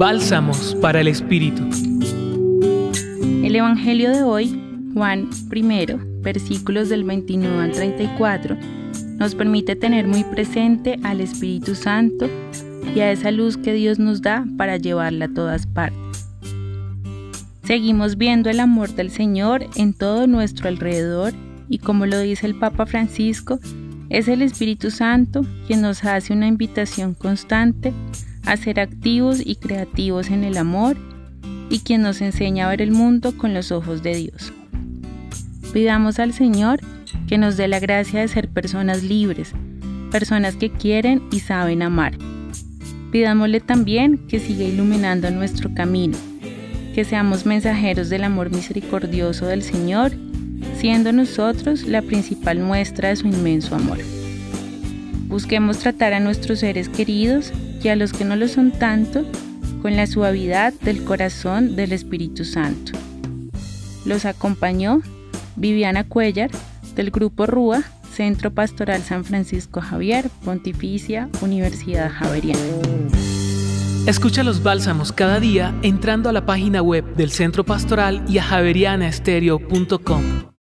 Bálsamos 0.00 0.74
para 0.80 1.02
el 1.02 1.08
Espíritu. 1.08 1.62
El 3.44 3.54
Evangelio 3.54 4.08
de 4.10 4.22
hoy, 4.22 4.58
Juan 4.94 5.28
I, 5.54 5.86
versículos 6.22 6.88
del 6.88 7.04
29 7.04 7.64
al 7.64 7.72
34, 7.72 8.56
nos 9.18 9.34
permite 9.34 9.76
tener 9.76 10.08
muy 10.08 10.24
presente 10.24 10.98
al 11.02 11.20
Espíritu 11.20 11.74
Santo 11.74 12.30
y 12.94 13.00
a 13.00 13.12
esa 13.12 13.30
luz 13.30 13.58
que 13.58 13.74
Dios 13.74 13.98
nos 13.98 14.22
da 14.22 14.46
para 14.56 14.78
llevarla 14.78 15.26
a 15.26 15.34
todas 15.34 15.66
partes. 15.66 16.26
Seguimos 17.64 18.16
viendo 18.16 18.48
el 18.48 18.60
amor 18.60 18.94
del 18.94 19.10
Señor 19.10 19.66
en 19.76 19.92
todo 19.92 20.26
nuestro 20.26 20.68
alrededor 20.70 21.34
y 21.68 21.76
como 21.76 22.06
lo 22.06 22.18
dice 22.20 22.46
el 22.46 22.58
Papa 22.58 22.86
Francisco, 22.86 23.60
es 24.10 24.26
el 24.28 24.42
Espíritu 24.42 24.90
Santo 24.90 25.46
quien 25.66 25.80
nos 25.80 26.04
hace 26.04 26.32
una 26.32 26.48
invitación 26.48 27.14
constante 27.14 27.94
a 28.44 28.56
ser 28.56 28.80
activos 28.80 29.40
y 29.44 29.56
creativos 29.56 30.28
en 30.28 30.44
el 30.44 30.58
amor 30.58 30.96
y 31.70 31.78
quien 31.78 32.02
nos 32.02 32.20
enseña 32.20 32.66
a 32.66 32.70
ver 32.70 32.82
el 32.82 32.90
mundo 32.90 33.36
con 33.38 33.54
los 33.54 33.70
ojos 33.70 34.02
de 34.02 34.16
Dios. 34.16 34.52
Pidamos 35.72 36.18
al 36.18 36.32
Señor 36.32 36.80
que 37.28 37.38
nos 37.38 37.56
dé 37.56 37.68
la 37.68 37.78
gracia 37.78 38.20
de 38.20 38.28
ser 38.28 38.48
personas 38.48 39.04
libres, 39.04 39.52
personas 40.10 40.56
que 40.56 40.70
quieren 40.70 41.22
y 41.30 41.38
saben 41.38 41.82
amar. 41.82 42.18
Pidámosle 43.12 43.60
también 43.60 44.18
que 44.26 44.40
siga 44.40 44.64
iluminando 44.64 45.30
nuestro 45.30 45.72
camino, 45.72 46.18
que 46.94 47.04
seamos 47.04 47.46
mensajeros 47.46 48.08
del 48.08 48.24
amor 48.24 48.50
misericordioso 48.50 49.46
del 49.46 49.62
Señor, 49.62 50.12
siendo 50.80 51.12
nosotros 51.12 51.82
la 51.82 52.00
principal 52.00 52.58
muestra 52.58 53.10
de 53.10 53.16
su 53.16 53.26
inmenso 53.26 53.74
amor. 53.74 53.98
Busquemos 55.26 55.78
tratar 55.78 56.14
a 56.14 56.20
nuestros 56.20 56.60
seres 56.60 56.88
queridos 56.88 57.52
y 57.82 57.88
a 57.88 57.96
los 57.96 58.14
que 58.14 58.24
no 58.24 58.34
lo 58.34 58.48
son 58.48 58.72
tanto 58.72 59.26
con 59.82 59.94
la 59.94 60.06
suavidad 60.06 60.72
del 60.72 61.04
corazón 61.04 61.76
del 61.76 61.92
Espíritu 61.92 62.46
Santo. 62.46 62.92
Los 64.06 64.24
acompañó 64.24 65.02
Viviana 65.56 66.04
Cuellar 66.04 66.50
del 66.94 67.10
Grupo 67.10 67.46
RUA, 67.46 67.82
Centro 68.14 68.50
Pastoral 68.50 69.02
San 69.02 69.24
Francisco 69.24 69.82
Javier, 69.82 70.30
Pontificia, 70.44 71.28
Universidad 71.42 72.10
Javeriana. 72.10 72.60
Escucha 74.06 74.42
los 74.42 74.62
bálsamos 74.62 75.12
cada 75.12 75.40
día 75.40 75.74
entrando 75.82 76.30
a 76.30 76.32
la 76.32 76.46
página 76.46 76.80
web 76.80 77.04
del 77.16 77.30
Centro 77.30 77.64
Pastoral 77.64 78.24
y 78.28 78.38
a 78.38 78.42
javerianaestereo.com. 78.42 80.50